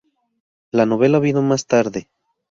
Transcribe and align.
La 0.71 0.87
novela 0.87 1.19
vino 1.19 1.43
más 1.43 1.67
tarde. 1.67 2.09